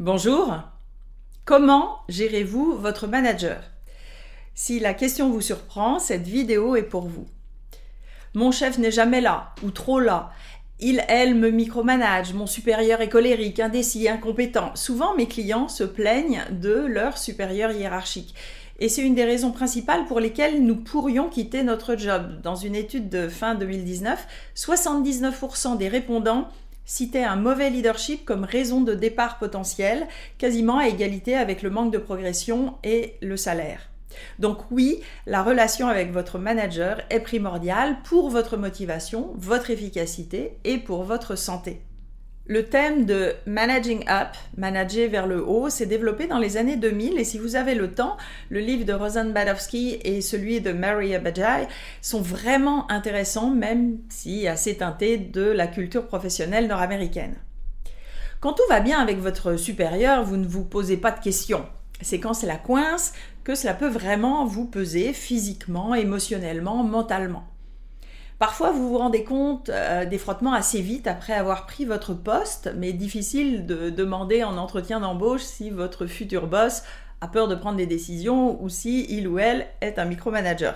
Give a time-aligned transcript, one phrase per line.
[0.00, 0.52] Bonjour.
[1.44, 3.62] Comment gérez-vous votre manager?
[4.52, 7.28] Si la question vous surprend, cette vidéo est pour vous.
[8.34, 10.32] Mon chef n'est jamais là ou trop là.
[10.80, 14.74] Il, elle me micromanage, mon supérieur est colérique, indécis, incompétent.
[14.74, 18.34] Souvent, mes clients se plaignent de leur supérieur hiérarchique.
[18.80, 22.40] Et c'est une des raisons principales pour lesquelles nous pourrions quitter notre job.
[22.42, 24.26] Dans une étude de fin 2019,
[24.56, 26.48] 79% des répondants
[26.84, 30.06] citaient un mauvais leadership comme raison de départ potentiel,
[30.38, 33.90] quasiment à égalité avec le manque de progression et le salaire.
[34.38, 40.78] Donc oui, la relation avec votre manager est primordiale pour votre motivation, votre efficacité et
[40.78, 41.80] pour votre santé.
[42.46, 47.18] Le thème de Managing Up, manager vers le haut, s'est développé dans les années 2000
[47.18, 48.18] et si vous avez le temps,
[48.50, 51.66] le livre de Rosan Badowski et celui de Mary Abajai
[52.02, 57.36] sont vraiment intéressants, même si assez teintés de la culture professionnelle nord-américaine.
[58.40, 61.64] Quand tout va bien avec votre supérieur, vous ne vous posez pas de questions.
[62.02, 67.53] C'est quand c'est la coince que cela peut vraiment vous peser physiquement, émotionnellement, mentalement.
[68.38, 72.72] Parfois, vous vous rendez compte euh, des frottements assez vite après avoir pris votre poste,
[72.76, 76.82] mais difficile de demander en entretien d'embauche si votre futur boss
[77.20, 80.74] a peur de prendre des décisions ou si il ou elle est un micromanager.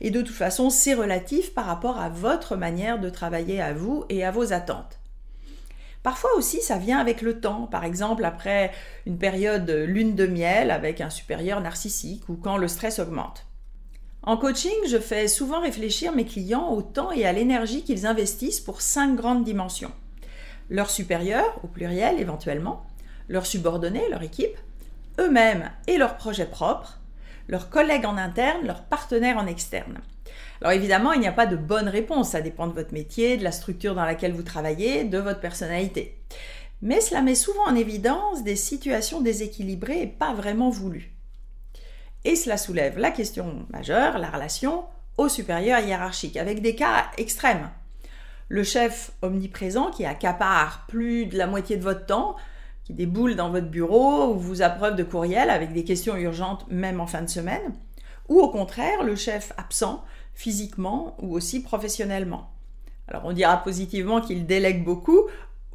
[0.00, 4.04] Et de toute façon, c'est relatif par rapport à votre manière de travailler à vous
[4.08, 5.00] et à vos attentes.
[6.02, 8.70] Parfois aussi, ça vient avec le temps, par exemple après
[9.04, 13.49] une période lune de miel avec un supérieur narcissique ou quand le stress augmente.
[14.22, 18.60] En coaching, je fais souvent réfléchir mes clients au temps et à l'énergie qu'ils investissent
[18.60, 19.92] pour cinq grandes dimensions.
[20.68, 22.84] Leurs supérieurs, au pluriel éventuellement,
[23.28, 24.58] leurs subordonnés, leur équipe,
[25.18, 27.00] eux-mêmes et leurs projets propres,
[27.48, 30.00] leurs collègues en interne, leurs partenaires en externe.
[30.60, 33.44] Alors évidemment, il n'y a pas de bonne réponse, ça dépend de votre métier, de
[33.44, 36.18] la structure dans laquelle vous travaillez, de votre personnalité.
[36.82, 41.10] Mais cela met souvent en évidence des situations déséquilibrées et pas vraiment voulues.
[42.24, 44.84] Et cela soulève la question majeure, la relation
[45.16, 47.70] au supérieur hiérarchique, avec des cas extrêmes.
[48.48, 52.36] Le chef omniprésent qui accapare plus de la moitié de votre temps,
[52.84, 57.00] qui déboule dans votre bureau ou vous appreuve de courriel avec des questions urgentes même
[57.00, 57.72] en fin de semaine,
[58.28, 60.04] ou au contraire le chef absent
[60.34, 62.50] physiquement ou aussi professionnellement.
[63.08, 65.26] Alors on dira positivement qu'il délègue beaucoup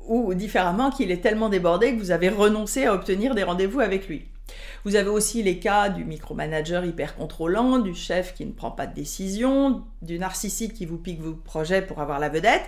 [0.08, 4.08] ou différemment qu'il est tellement débordé que vous avez renoncé à obtenir des rendez-vous avec
[4.08, 4.26] lui.
[4.84, 8.86] Vous avez aussi les cas du micromanager hyper contrôlant, du chef qui ne prend pas
[8.86, 12.68] de décision, du narcissique qui vous pique vos projets pour avoir la vedette,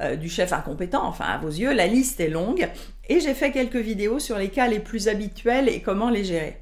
[0.00, 2.68] euh, du chef incompétent, enfin à vos yeux, la liste est longue.
[3.08, 6.60] Et j'ai fait quelques vidéos sur les cas les plus habituels et comment les gérer.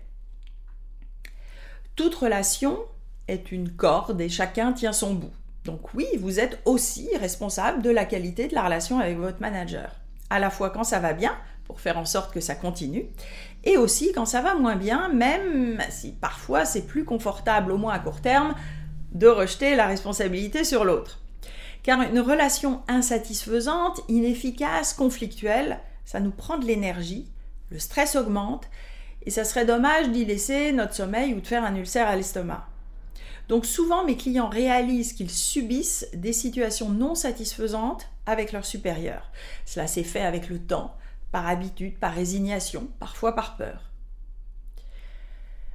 [1.96, 2.78] Toute relation
[3.28, 5.32] est une corde et chacun tient son bout.
[5.64, 9.94] Donc oui, vous êtes aussi responsable de la qualité de la relation avec votre manager.
[10.30, 11.36] À la fois quand ça va bien,
[11.70, 13.06] pour faire en sorte que ça continue,
[13.62, 17.92] et aussi quand ça va moins bien, même si parfois c'est plus confortable, au moins
[17.92, 18.56] à court terme,
[19.12, 21.20] de rejeter la responsabilité sur l'autre.
[21.84, 27.30] Car une relation insatisfaisante, inefficace, conflictuelle, ça nous prend de l'énergie,
[27.70, 28.68] le stress augmente,
[29.22, 32.66] et ça serait dommage d'y laisser notre sommeil ou de faire un ulcère à l'estomac.
[33.48, 39.30] Donc souvent, mes clients réalisent qu'ils subissent des situations non satisfaisantes avec leurs supérieurs.
[39.66, 40.96] Cela s'est fait avec le temps,
[41.32, 43.90] par habitude, par résignation, parfois par peur.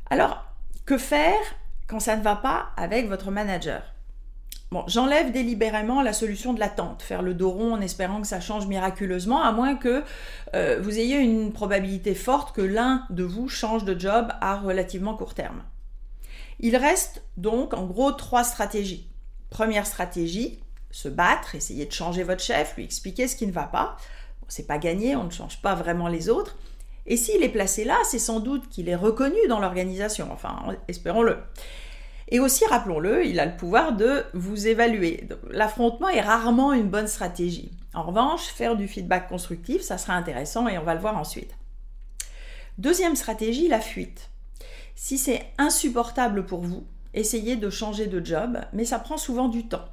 [0.09, 0.45] Alors,
[0.85, 1.39] que faire
[1.87, 3.81] quand ça ne va pas avec votre manager?
[4.71, 8.41] Bon, j'enlève délibérément la solution de l'attente, faire le dos rond en espérant que ça
[8.41, 10.03] change miraculeusement, à moins que
[10.55, 15.15] euh, vous ayez une probabilité forte que l'un de vous change de job à relativement
[15.15, 15.63] court terme.
[16.59, 19.07] Il reste donc en gros trois stratégies.
[19.49, 20.59] Première stratégie,
[20.91, 23.97] se battre, essayer de changer votre chef, lui expliquer ce qui ne va pas
[24.47, 26.57] c'est pas gagné, on ne change pas vraiment les autres.
[27.05, 31.37] Et s'il est placé là, c'est sans doute qu'il est reconnu dans l'organisation, enfin, espérons-le.
[32.29, 35.27] Et aussi, rappelons-le, il a le pouvoir de vous évaluer.
[35.51, 37.71] L'affrontement est rarement une bonne stratégie.
[37.93, 41.51] En revanche, faire du feedback constructif, ça sera intéressant et on va le voir ensuite.
[42.79, 44.31] Deuxième stratégie, la fuite.
[44.95, 49.67] Si c'est insupportable pour vous, essayez de changer de job, mais ça prend souvent du
[49.67, 49.85] temps.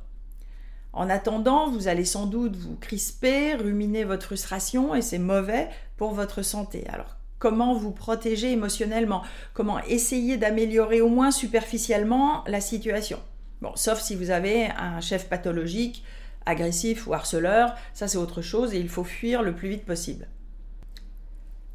[0.92, 6.12] En attendant, vous allez sans doute vous crisper, ruminer votre frustration et c'est mauvais pour
[6.12, 6.86] votre santé.
[6.92, 9.22] Alors, comment vous protéger émotionnellement?
[9.54, 13.20] Comment essayer d'améliorer au moins superficiellement la situation?
[13.62, 16.04] Bon, sauf si vous avez un chef pathologique,
[16.44, 20.28] agressif ou harceleur, ça c'est autre chose et il faut fuir le plus vite possible.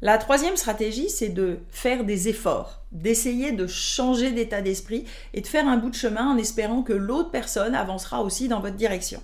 [0.00, 5.04] La troisième stratégie, c'est de faire des efforts, d'essayer de changer d'état d'esprit
[5.34, 8.60] et de faire un bout de chemin en espérant que l'autre personne avancera aussi dans
[8.60, 9.20] votre direction.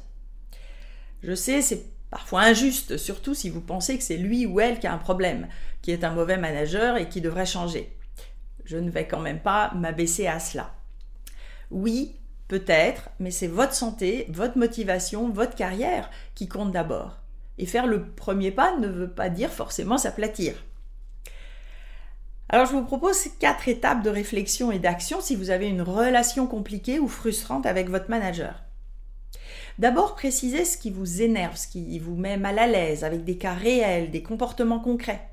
[1.23, 4.88] Je sais, c'est parfois injuste, surtout si vous pensez que c'est lui ou elle qui
[4.88, 5.47] a un problème,
[5.81, 7.97] qui est un mauvais manager et qui devrait changer.
[8.65, 10.75] Je ne vais quand même pas m'abaisser à cela.
[11.70, 12.17] Oui,
[12.49, 17.24] peut-être, mais c'est votre santé, votre motivation, votre carrière qui compte d'abord.
[17.59, 20.55] Et faire le premier pas ne veut pas dire forcément s'aplatir.
[22.49, 26.47] Alors je vous propose quatre étapes de réflexion et d'action si vous avez une relation
[26.47, 28.62] compliquée ou frustrante avec votre manager.
[29.79, 33.39] D'abord, précisez ce qui vous énerve, ce qui vous met mal à l'aise, avec des
[33.39, 35.29] cas réels, des comportements concrets,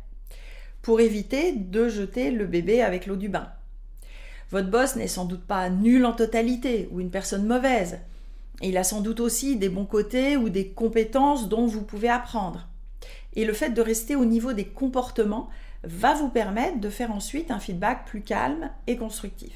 [0.82, 3.52] pour éviter de jeter le bébé avec l'eau du bain.
[4.50, 8.00] Votre boss n'est sans doute pas nul en totalité ou une personne mauvaise.
[8.64, 12.68] Il a sans doute aussi des bons côtés ou des compétences dont vous pouvez apprendre.
[13.34, 15.50] Et le fait de rester au niveau des comportements
[15.84, 19.54] va vous permettre de faire ensuite un feedback plus calme et constructif.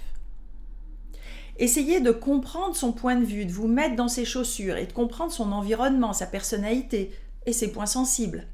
[1.57, 4.93] Essayez de comprendre son point de vue, de vous mettre dans ses chaussures et de
[4.93, 7.11] comprendre son environnement, sa personnalité
[7.45, 8.47] et ses points sensibles.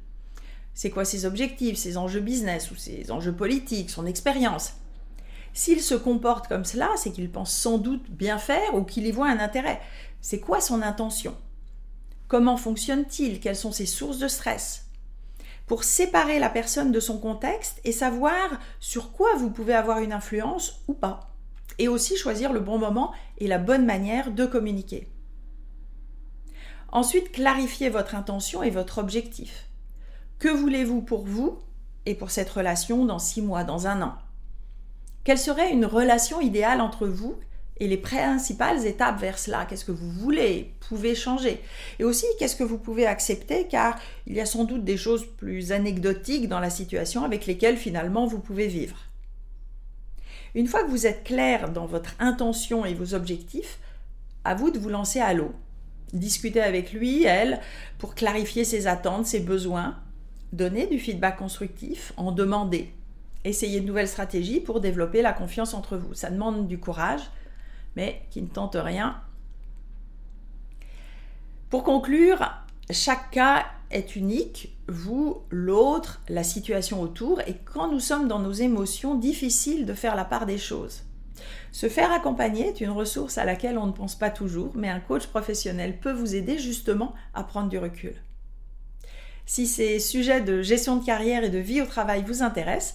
[0.74, 4.74] C'est quoi ses objectifs, ses enjeux business ou ses enjeux politiques, son expérience?
[5.54, 9.12] S'il se comporte comme cela, c'est qu'il pense sans doute bien faire ou qu'il y
[9.12, 9.80] voit un intérêt.
[10.20, 11.36] C'est quoi son intention?
[12.28, 13.40] Comment fonctionne-t-il?
[13.40, 14.86] Quelles sont ses sources de stress?
[15.66, 20.12] Pour séparer la personne de son contexte et savoir sur quoi vous pouvez avoir une
[20.12, 21.30] influence ou pas.
[21.78, 25.08] Et aussi choisir le bon moment et la bonne manière de communiquer.
[26.90, 29.68] Ensuite, clarifiez votre intention et votre objectif.
[30.38, 31.58] Que voulez-vous pour vous
[32.06, 34.14] et pour cette relation dans six mois, dans un an?
[35.24, 37.38] Quelle serait une relation idéale entre vous
[37.78, 39.64] et les principales étapes vers cela?
[39.64, 41.60] Qu'est-ce que vous voulez, pouvez changer.
[42.00, 45.24] Et aussi, qu'est-ce que vous pouvez accepter, car il y a sans doute des choses
[45.36, 48.96] plus anecdotiques dans la situation avec lesquelles finalement vous pouvez vivre.
[50.54, 53.78] Une fois que vous êtes clair dans votre intention et vos objectifs,
[54.44, 55.52] à vous de vous lancer à l'eau.
[56.12, 57.60] Discuter avec lui, elle,
[57.98, 59.98] pour clarifier ses attentes, ses besoins,
[60.52, 62.92] donner du feedback constructif, en demander.
[63.44, 66.14] Essayez de nouvelles stratégies pour développer la confiance entre vous.
[66.14, 67.22] Ça demande du courage,
[67.96, 69.20] mais qui ne tente rien.
[71.70, 72.52] Pour conclure,
[72.90, 78.52] chaque cas est unique, vous, l'autre, la situation autour, et quand nous sommes dans nos
[78.52, 81.02] émotions, difficile de faire la part des choses.
[81.72, 85.00] Se faire accompagner est une ressource à laquelle on ne pense pas toujours, mais un
[85.00, 88.14] coach professionnel peut vous aider justement à prendre du recul.
[89.46, 92.94] Si ces sujets de gestion de carrière et de vie au travail vous intéressent,